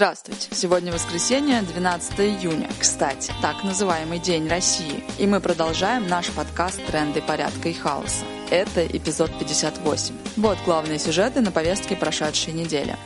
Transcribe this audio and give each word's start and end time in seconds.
Здравствуйте! 0.00 0.48
Сегодня 0.52 0.94
воскресенье, 0.94 1.60
12 1.60 2.20
июня. 2.20 2.70
Кстати, 2.78 3.34
так 3.42 3.62
называемый 3.64 4.18
День 4.18 4.48
России. 4.48 5.04
И 5.18 5.26
мы 5.26 5.40
продолжаем 5.40 6.06
наш 6.06 6.30
подкаст 6.30 6.82
«Тренды 6.86 7.20
порядка 7.20 7.68
и 7.68 7.74
хаоса». 7.74 8.24
Это 8.48 8.86
эпизод 8.86 9.30
58. 9.38 10.14
Вот 10.38 10.56
главные 10.64 10.98
сюжеты 10.98 11.42
на 11.42 11.52
повестке 11.52 11.96
прошедшей 11.96 12.54
недели. 12.54 12.96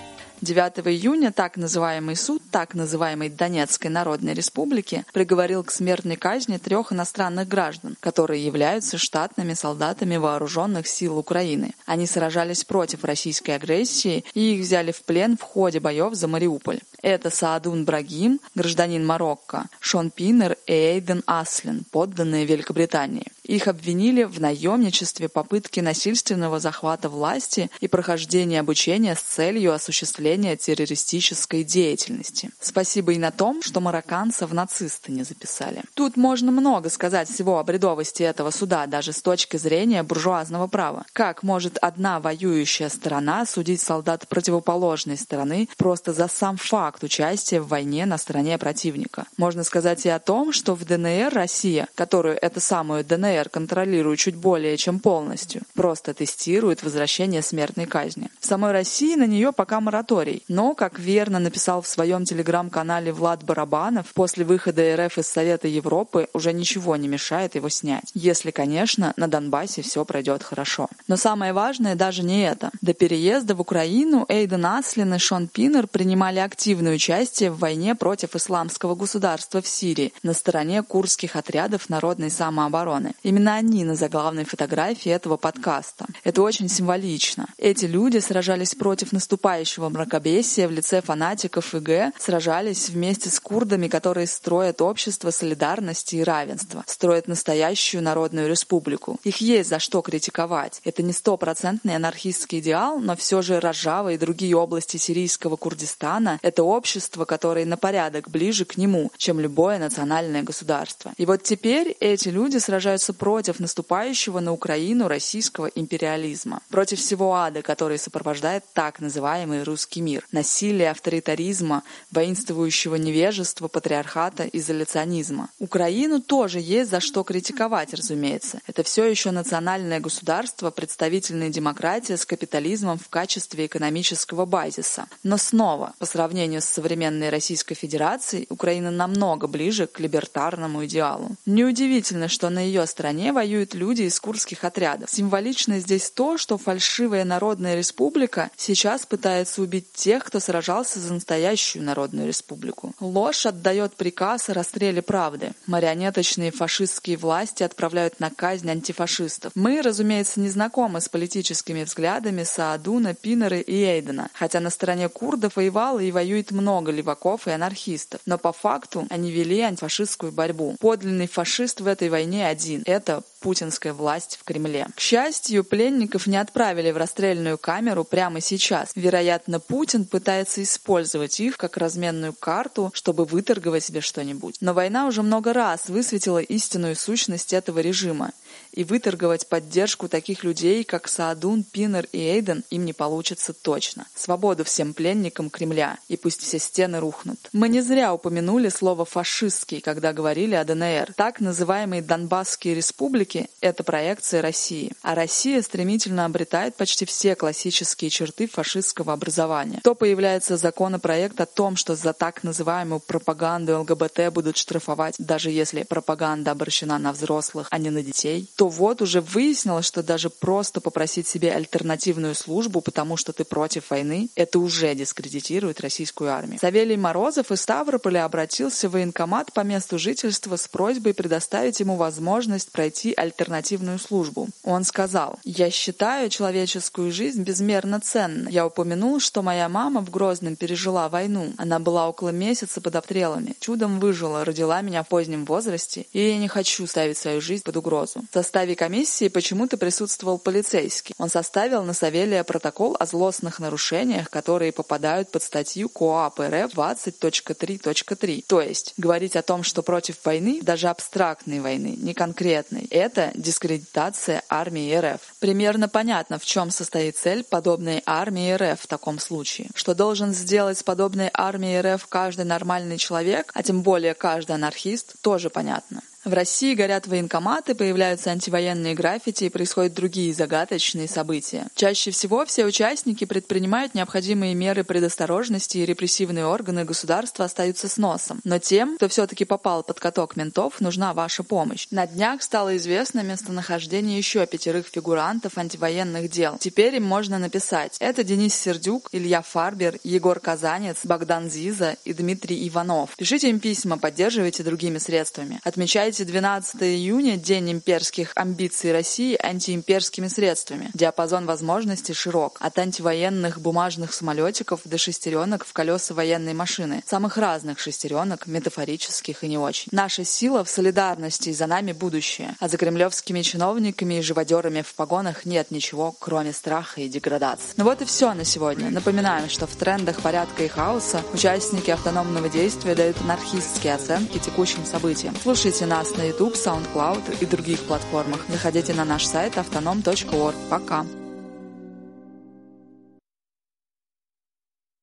9 0.41 0.87
июня 0.89 1.33
так 1.33 1.57
называемый 1.57 2.17
суд 2.17 2.43
так 2.51 2.75
называемой 2.75 3.31
Донецкой 3.31 3.91
Народной 3.91 4.35
Республики 4.35 5.05
приговорил 5.13 5.65
к 5.65 5.71
смертной 5.71 6.17
казни 6.17 6.59
трех 6.59 6.93
иностранных 6.93 7.49
граждан, 7.49 7.97
которые 8.01 8.45
являются 8.45 8.99
штатными 8.99 9.55
солдатами 9.55 10.17
вооруженных 10.17 10.87
сил 10.87 11.19
Украины. 11.19 11.75
Они 11.87 12.07
сражались 12.07 12.65
против 12.65 13.05
российской 13.05 13.53
агрессии 13.53 14.25
и 14.35 14.55
их 14.55 14.65
взяли 14.65 14.93
в 14.93 15.03
плен 15.05 15.37
в 15.37 15.43
ходе 15.43 15.81
боев 15.81 16.15
за 16.15 16.29
Мариуполь. 16.29 16.81
Это 17.05 17.29
Саадун 17.29 17.85
Брагим, 17.85 18.41
гражданин 18.55 19.05
Марокко, 19.05 19.67
Шон 19.79 20.11
Пинер 20.11 20.57
и 20.67 20.73
Эйден 20.73 21.23
Аслин, 21.27 21.85
подданные 21.91 22.47
Великобритании. 22.47 23.27
Их 23.43 23.69
обвинили 23.69 24.23
в 24.23 24.41
наемничестве, 24.41 25.29
попытке 25.29 25.83
насильственного 25.83 26.61
захвата 26.61 27.11
власти 27.11 27.71
и 27.81 27.89
прохождении 27.89 28.57
обучения 28.57 29.15
с 29.15 29.21
целью 29.21 29.75
осуществления 29.75 30.57
террористической 30.57 31.63
деятельности. 31.63 32.49
Спасибо 32.59 33.13
и 33.13 33.19
на 33.19 33.31
том, 33.31 33.61
что 33.63 33.83
марокканцев 33.83 34.51
нацисты 34.51 35.13
не 35.13 35.25
записали. 35.25 35.83
Тут 35.93 36.17
можно 36.17 36.51
много 36.53 36.89
сказать 36.89 37.29
всего 37.29 37.59
о 37.59 37.65
бредовости 37.65 38.23
этого 38.23 38.51
суда, 38.51 38.87
даже 38.87 39.13
с 39.13 39.21
точки 39.21 39.59
зрения 39.59 40.03
буржуазного 40.03 40.69
права. 40.69 41.05
Как 41.13 41.43
может 41.43 41.77
одна 41.83 42.21
воюющая 42.21 42.89
сторона 42.89 43.45
судить 43.45 43.83
солдат 43.83 44.27
противоположной 44.27 45.19
стороны 45.19 45.69
просто 45.77 46.15
за 46.15 46.29
сам 46.29 46.57
факт 46.57 46.94
участия 47.03 47.61
в 47.61 47.69
войне 47.69 48.07
на 48.07 48.19
стороне 48.19 48.59
противника? 48.59 49.27
Можно 49.37 49.65
сказать 49.65 50.07
и 50.07 50.09
о 50.09 50.19
том, 50.19 50.53
что 50.53 50.75
в 50.75 50.85
ДНР 50.85 51.33
Россия, 51.33 51.89
которую 51.95 52.39
эту 52.41 52.61
самую 52.61 53.05
ДНР 53.05 53.49
контролирует 53.49 54.19
чуть 54.19 54.37
более 54.37 54.77
чем 54.77 55.01
полностью, 55.01 55.63
просто 55.75 56.15
тестирует 56.15 56.83
возвращение 56.83 57.43
смертной 57.43 57.87
казни. 57.87 58.31
В 58.41 58.47
самой 58.47 58.73
России 58.73 59.15
на 59.17 59.27
нее 59.27 59.53
пока 59.53 59.81
мораторий, 59.81 60.43
но, 60.49 60.75
как 60.75 60.99
верно 60.99 61.39
написал 61.39 61.83
в 61.83 61.87
своем 61.87 62.25
телеграм-канале 62.25 63.13
Влад 63.13 63.43
Барабанов, 63.45 64.07
после 64.15 64.45
выхода 64.45 64.97
РФ 64.97 65.19
из 65.19 65.27
Совета 65.27 65.69
Европы 65.69 66.29
уже 66.33 66.53
ничего 66.53 66.97
не 66.97 67.09
мешает 67.09 67.55
его 67.55 67.69
снять, 67.69 68.11
если, 68.15 68.51
конечно, 68.51 69.13
на 69.17 69.29
Донбассе 69.29 69.83
все 69.83 70.05
пройдет 70.05 70.43
хорошо. 70.43 70.89
Но 71.09 71.17
самое 71.17 71.53
важное 71.53 71.95
даже 71.95 72.23
не 72.23 72.47
это. 72.47 72.71
До 72.81 72.93
переезда 72.93 73.55
в 73.55 73.61
Украину 73.61 74.27
Эйден 74.29 74.67
Аслин 74.67 75.15
и 75.15 75.19
Шон 75.19 75.49
Пинер 75.49 75.87
принимали 75.87 76.39
активное 76.85 76.97
участие 76.97 77.51
в 77.51 77.59
войне 77.59 77.95
против 77.95 78.37
исламского 78.37 78.95
государства 78.95 79.63
в 79.63 79.67
Сирии 79.67 80.13
на 80.23 80.35
стороне 80.35 80.83
курдских 80.83 81.37
отрядов 81.37 81.89
народной 81.89 82.31
самообороны. 82.31 83.15
Именно 83.23 83.55
они 83.55 83.85
на 83.85 83.95
заглавной 83.95 84.45
фотографии 84.45 85.11
этого 85.11 85.37
подкаста. 85.39 86.07
Это 86.25 86.43
очень 86.43 86.69
символично. 86.69 87.47
Эти 87.57 87.87
люди 87.87 88.19
сражались 88.19 88.75
против 88.75 89.13
наступающего 89.13 89.89
мракобесия 89.89 90.69
в 90.69 90.73
лице 90.73 91.01
фанатиков 91.01 91.75
ИГ, 91.75 92.13
сражались 92.19 92.91
вместе 92.91 93.31
с 93.31 93.41
курдами, 93.41 93.89
которые 93.89 94.27
строят 94.27 94.83
общество 94.83 95.31
солидарности 95.31 96.17
и 96.17 96.25
равенства, 96.25 96.85
строят 96.87 97.29
настоящую 97.29 98.03
народную 98.03 98.49
республику. 98.49 99.19
Их 99.25 99.39
есть 99.39 99.71
за 99.71 99.79
что 99.79 100.03
критиковать. 100.03 100.81
Это 100.85 101.03
не 101.03 101.13
стопроцентный 101.13 101.97
анархистский 101.97 102.59
идеал, 102.59 102.99
но 103.01 103.17
все 103.17 103.41
же 103.41 103.59
Рожава 103.61 104.13
и 104.13 104.19
другие 104.19 104.55
области 104.57 104.99
сирийского 104.99 105.57
Курдистана— 105.57 106.39
это 106.43 106.63
общество, 106.75 107.25
которое 107.25 107.65
на 107.67 107.77
порядок 107.77 108.29
ближе 108.31 108.65
к 108.65 108.77
нему, 108.77 109.11
чем 109.17 109.41
любое 109.41 109.79
национальное 109.79 110.43
государство. 110.43 111.13
И 111.17 111.27
вот 111.27 111.43
теперь 111.43 111.97
эти 112.01 112.29
люди 112.29 112.59
сражаются 112.59 113.13
против 113.13 113.61
наступающего 113.61 114.41
на 114.41 114.53
Украину 114.53 115.09
российского 115.09 115.67
империализма, 115.67 116.61
против 116.71 116.99
всего 116.99 117.35
ада, 117.35 117.63
который 117.63 117.99
сопровождает 117.99 118.65
так 118.73 119.01
называемый 119.01 119.63
русский 119.63 120.01
мир, 120.01 120.27
насилие, 120.33 120.91
авторитаризма, 120.91 121.83
воинствующего 122.11 122.97
невежества, 122.97 123.69
патриархата, 123.69 124.45
изоляционизма. 124.45 125.49
Украину 125.59 126.21
тоже 126.21 126.61
есть 126.61 126.91
за 126.91 127.01
что 127.01 127.23
критиковать, 127.23 127.95
разумеется. 127.95 128.61
Это 128.67 128.83
все 128.83 129.05
еще 129.05 129.31
национальное 129.31 130.01
государство, 130.01 130.71
представительная 130.71 131.51
демократия 131.51 132.17
с 132.17 132.27
капитализмом 132.27 132.99
в 132.99 133.09
качестве 133.09 133.67
экономического 133.67 134.45
базиса. 134.47 135.07
Но 135.23 135.37
снова, 135.37 135.95
по 135.99 136.07
сравнению 136.07 136.54
с 136.61 136.67
современной 136.67 137.31
Российской 137.31 137.75
Федерацией, 137.75 138.47
Украина 138.51 138.91
намного 138.91 139.47
ближе 139.47 139.87
к 139.87 140.01
либертарному 140.01 140.85
идеалу. 140.87 141.33
Неудивительно, 141.47 142.29
что 142.29 142.51
на 142.51 142.61
ее 142.61 142.87
стороне 142.87 143.33
воюют 143.33 143.75
люди 143.75 144.03
из 144.03 144.19
курских 144.21 144.65
отрядов. 144.65 145.11
Символично 145.11 145.79
здесь 145.81 146.11
то, 146.11 146.39
что 146.39 146.59
фальшивая 146.59 147.25
Народная 147.25 147.75
Республика 147.77 148.51
сейчас 148.57 149.07
пытается 149.07 149.63
убить 149.63 149.93
тех, 149.93 150.25
кто 150.25 150.41
сражался 150.41 151.01
за 151.01 151.15
настоящую 151.15 151.85
Народную 151.85 152.29
Республику. 152.29 152.93
Ложь 153.01 153.47
отдает 153.47 153.95
приказ 153.95 154.49
о 154.49 154.55
расстреле 154.55 155.03
правды. 155.03 155.53
Марионеточные 155.67 156.51
фашистские 156.51 157.17
власти 157.17 157.63
отправляют 157.63 158.21
на 158.21 158.31
казнь 158.31 158.71
антифашистов. 158.71 159.53
Мы, 159.55 159.83
разумеется, 159.83 160.41
не 160.41 160.49
знакомы 160.49 161.01
с 161.01 161.09
политическими 161.09 161.85
взглядами 161.85 162.43
Саадуна, 162.45 163.15
Пинера 163.15 163.59
и 163.59 163.85
Эйдена, 163.85 164.31
хотя 164.35 164.61
на 164.61 164.71
стороне 164.71 165.09
курдов 165.09 165.57
воевало 165.57 166.01
и 166.01 166.13
воюет 166.13 166.44
много 166.51 166.91
леваков 166.91 167.47
и 167.47 167.51
анархистов. 167.51 168.21
Но 168.27 168.39
по 168.39 168.53
факту 168.53 169.07
они 169.11 169.31
вели 169.31 169.61
антифашистскую 169.61 170.33
борьбу. 170.33 170.77
Подлинный 170.81 171.27
фашист 171.27 171.81
в 171.81 171.87
этой 171.87 172.09
войне 172.09 172.47
один— 172.47 172.83
это 172.87 173.23
путинская 173.45 173.93
власть 173.93 174.39
в 174.41 174.45
Кремле. 174.45 174.87
К 174.97 175.01
счастью, 175.01 175.65
пленников 175.65 176.27
не 176.27 176.39
отправили 176.39 176.91
в 176.91 176.97
расстрельную 176.97 177.59
камеру 177.59 178.03
прямо 178.03 178.41
сейчас. 178.41 178.93
Вероятно, 178.95 179.61
Путин 179.61 180.07
пытается 180.07 180.63
использовать 180.63 181.39
их 181.41 181.59
как 181.59 181.77
разменную 181.77 182.33
карту, 182.33 182.91
чтобы 182.95 183.27
выторговать 183.27 183.85
себе 183.85 184.01
что-нибудь. 184.01 184.57
Но 184.63 184.73
война 184.73 185.07
уже 185.07 185.23
много 185.23 185.53
раз 185.53 185.91
высветила 185.91 186.39
истинную 186.39 186.97
сущность 186.97 187.53
этого 187.53 187.81
режима 187.81 188.31
и 188.73 188.83
выторговать 188.83 189.47
поддержку 189.47 190.09
таких 190.09 190.43
людей, 190.43 190.83
как 190.83 191.07
Саадун, 191.07 191.65
Пинер 191.65 192.09
и 192.13 192.19
Эйден, 192.19 192.65
им 192.71 192.87
не 192.87 192.95
получится 192.95 193.53
точно. 193.53 194.07
Свободу 194.15 194.65
всем 194.65 194.95
пленникам 194.95 195.51
Кремля, 195.51 195.99
и 196.09 196.17
пусть 196.17 196.41
все 196.41 196.59
стены 196.59 196.99
рухнут. 196.99 197.39
Мы 197.53 197.69
не 197.69 197.83
зря 197.83 198.15
упомянули 198.15 198.71
слово 198.71 199.05
«фашистский», 199.05 199.81
когда 199.81 200.15
говорили 200.15 200.55
о 200.55 200.65
ДНР. 200.65 201.13
Так 201.15 201.41
называемые 201.41 202.01
Донбасские 202.01 202.75
республики– 202.75 203.34
это 203.61 203.85
проекция 203.85 204.43
России. 204.43 204.93
А 205.03 205.15
Россия 205.15 205.63
стремительно 205.63 206.25
обретает 206.25 206.77
почти 206.77 207.05
все 207.05 207.35
классические 207.35 208.11
черты 208.11 208.47
фашистского 208.47 209.13
образования. 209.13 209.81
То 209.83 209.95
появляется 209.95 210.57
законопроект 210.57 211.41
о 211.41 211.47
том, 211.47 211.77
что 211.77 211.95
за 211.97 212.13
так 212.13 212.43
называемую 212.45 213.01
пропаганду 213.01 213.81
ЛГБТ 213.81 214.33
будут 214.33 214.57
штрафовать, 214.57 215.17
даже 215.19 215.51
если 215.51 215.83
пропаганда 215.83 216.51
обращена 216.51 216.99
на 216.99 217.13
взрослых, 217.13 217.69
а 217.71 217.79
не 217.79 217.91
на 217.91 218.03
детей, 218.03 218.49
то 218.57 218.69
вот 218.69 219.03
уже 219.03 219.21
выяснилось, 219.21 219.87
что 219.87 220.03
даже 220.03 220.31
просто 220.31 220.81
попросить 220.81 221.29
себе 221.29 221.53
альтернативную 221.53 222.35
службу, 222.35 222.81
потому 222.81 223.17
что 223.17 223.33
ты 223.33 223.45
против 223.45 223.91
войны, 223.91 224.29
это 224.35 224.59
уже 224.59 224.95
дискредитирует 224.95 225.81
российскую 225.81 226.31
армию. 226.33 226.59
Савелий 226.61 226.97
Морозов 226.97 227.51
из 227.51 227.61
Ставрополя 227.61 228.25
обратился 228.25 228.89
в 228.89 228.93
военкомат 228.93 229.53
по 229.53 229.61
месту 229.61 229.99
жительства 229.99 230.57
с 230.57 230.69
просьбой 230.69 231.15
предоставить 231.15 231.81
ему 231.81 231.97
возможность 231.97 232.71
пройти 232.71 233.13
альтернативную 233.25 233.99
службу. 233.99 234.49
Он 234.63 234.85
сказал, 234.85 235.39
«Я 235.45 235.71
считаю 235.71 236.31
человеческую 236.31 237.11
жизнь 237.13 237.43
безмерно 237.43 238.01
ценной. 238.01 238.53
Я 238.53 238.67
упомянул, 238.67 239.21
что 239.21 239.43
моя 239.43 239.69
мама 239.69 240.01
в 240.01 240.11
Грозном 240.11 240.57
пережила 240.57 241.09
войну. 241.09 241.53
Она 241.59 241.79
была 241.79 242.09
около 242.09 242.29
месяца 242.29 242.81
под 242.81 242.97
обстрелами. 242.97 243.57
Чудом 243.61 244.01
выжила, 244.01 244.45
родила 244.45 244.81
меня 244.81 245.03
в 245.03 245.09
позднем 245.09 245.45
возрасте, 245.45 246.07
и 246.13 246.29
я 246.29 246.39
не 246.39 246.49
хочу 246.49 246.87
ставить 246.87 247.19
свою 247.19 247.41
жизнь 247.41 247.65
под 247.65 247.77
угрозу 247.77 248.23
составе 248.45 248.77
комиссии 248.77 249.29
почему-то 249.29 249.77
присутствовал 249.79 250.39
полицейский. 250.39 251.15
Он 251.19 251.31
составил 251.31 251.83
на 251.83 251.95
Савелия 251.95 252.45
протокол 252.45 252.97
о 253.01 253.07
злостных 253.07 253.59
нарушениях, 253.59 254.29
которые 254.29 254.71
попадают 254.71 255.31
под 255.31 255.43
статью 255.43 255.89
КоАП 255.89 256.41
РФ 256.41 256.75
20.3.3. 256.75 258.45
То 258.47 258.61
есть, 258.61 258.93
говорить 258.99 259.37
о 259.37 259.43
том, 259.43 259.63
что 259.63 259.83
против 259.83 260.23
войны, 260.25 260.61
даже 260.63 260.89
абстрактной 260.89 261.61
войны, 261.61 261.97
не 261.97 262.13
конкретной, 262.13 262.87
это 263.05 263.31
дискредитация 263.35 264.43
армии 264.49 264.95
РФ. 264.97 265.21
Примерно 265.39 265.89
понятно, 265.89 266.39
в 266.39 266.45
чем 266.45 266.71
состоит 266.71 267.17
цель 267.17 267.45
подобной 267.45 268.03
армии 268.07 268.53
РФ 268.53 268.81
в 268.81 268.87
таком 268.87 269.19
случае. 269.19 269.69
Что 269.75 269.95
должен 269.95 270.33
сделать 270.33 270.79
с 270.79 270.83
подобной 270.83 271.31
армией 271.33 271.81
РФ 271.81 272.07
каждый 272.07 272.47
нормальный 272.47 272.97
человек, 272.97 273.51
а 273.55 273.63
тем 273.63 273.83
более 273.83 274.15
каждый 274.15 274.53
анархист, 274.53 275.21
тоже 275.21 275.51
понятно. 275.51 276.01
В 276.25 276.33
России 276.33 276.75
горят 276.75 277.07
военкоматы, 277.07 277.75
появляются 277.75 278.31
антивоенные 278.31 278.95
граффити 278.95 279.45
и 279.45 279.49
происходят 279.51 279.93
другие 279.93 280.33
загадочные 280.33 281.07
события. 281.07 281.67
Чаще 281.75 282.13
всего 282.13 282.47
все 282.47 282.65
участники 282.65 283.27
предпринимают 283.27 283.95
необходимые 283.95 284.55
меры 284.55 284.85
предосторожности 284.85 285.79
и 285.79 285.85
репрессивные 285.85 286.47
органы 286.47 286.85
государства 286.85 287.45
остаются 287.45 287.89
с 287.89 287.99
носом. 287.99 288.41
Но 288.43 288.59
тем, 288.59 288.97
кто 288.97 289.09
все-таки 289.09 289.45
попал 289.45 289.83
под 289.83 290.01
каток 290.01 290.37
ментов, 290.37 290.81
нужна 290.81 291.13
ваша 291.13 291.43
помощь. 291.43 291.89
На 291.91 292.07
днях 292.07 292.43
стало 292.43 292.75
известно 292.79 293.21
местонахождение 293.21 294.17
еще 294.17 294.47
пятерых 294.47 294.87
фигурантов 294.87 295.59
антивоенных 295.59 296.31
дел. 296.31 296.57
Теперь 296.59 296.95
им 296.95 297.05
можно 297.05 297.39
написать. 297.39 297.97
Это 298.01 298.25
Денис 298.25 298.55
Сердюк, 298.55 299.11
Илья 299.13 299.43
Фарбер, 299.43 299.99
Егор 300.05 300.41
Казанец, 300.41 301.01
Богдан 301.05 301.51
Зиза 301.51 301.97
и 302.07 302.15
Дмитрий 302.15 302.67
Иванов. 302.67 303.15
Пишите 303.19 303.51
им 303.51 303.61
письма, 303.61 303.99
поддерживайте 303.99 304.63
другими 304.63 304.97
средствами. 304.97 305.61
Отмечайте 305.65 306.14
Отмечайте 306.15 306.33
12 306.33 306.83
июня, 306.83 307.37
День 307.37 307.73
имперских 307.73 308.31
амбиций 308.37 308.93
России, 308.93 309.37
антиимперскими 309.37 310.29
средствами. 310.29 310.91
Диапазон 310.95 311.45
возможностей 311.45 312.15
широк. 312.15 312.57
От 312.61 312.79
антивоенных 312.79 313.61
бумажных 313.61 314.13
самолетиков 314.13 314.83
до 314.85 314.97
шестеренок 314.97 315.65
в 315.65 315.73
колеса 315.73 316.15
военной 316.15 316.55
машины. 316.55 317.03
Самых 317.05 317.37
разных 317.37 317.81
шестеренок, 317.81 318.47
метафорических 318.47 319.43
и 319.43 319.49
не 319.49 319.59
очень. 319.59 319.89
Наша 319.91 320.25
сила 320.25 320.63
в 320.63 320.71
солидарности, 320.71 321.49
и 321.49 321.53
за 321.53 321.67
нами 321.67 321.91
будущее. 321.91 322.55
А 322.61 322.69
за 322.69 322.77
кремлевскими 322.77 323.43
чиновниками 323.43 324.15
и 324.15 324.23
живодерами 324.23 324.83
в 324.83 324.95
погонах 324.95 325.45
нет 325.45 325.73
ничего, 325.73 326.15
кроме 326.17 326.53
страха 326.53 327.01
и 327.01 327.09
деградации. 327.09 327.73
Ну 327.77 327.83
вот 327.83 328.03
и 328.03 328.05
все 328.05 328.35
на 328.35 328.45
сегодня. 328.45 328.89
Напоминаем, 328.89 329.49
что 329.49 329.67
в 329.67 329.75
трендах 329.75 330.21
порядка 330.21 330.63
и 330.63 330.69
хаоса 330.69 331.23
участники 331.33 331.91
автономного 331.91 332.49
действия 332.49 332.95
дают 332.95 333.21
анархистские 333.21 333.95
оценки 333.95 334.39
текущим 334.39 334.87
событиям. 334.87 335.35
Слушайте 335.43 335.87
нас 335.87 336.04
нас 336.05 336.17
на 336.19 336.23
YouTube, 336.23 336.55
SoundCloud 336.55 337.39
и 337.41 337.47
других 337.47 337.81
платформах. 337.81 338.45
Заходите 338.49 338.93
на 338.95 339.05
наш 339.05 339.25
сайт 339.25 339.57
автоном.орг. 339.57 340.55
Пока! 340.69 341.07